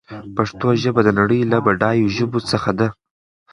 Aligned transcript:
پښتو 0.35 0.67
ژبه 0.81 1.01
د 1.05 1.09
نړۍ 1.19 1.41
له 1.51 1.57
بډايو 1.65 2.13
ژبو 2.17 2.39
څخه 2.51 2.71
ده. 2.79 2.87